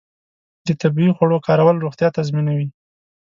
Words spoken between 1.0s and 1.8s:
خوړو کارول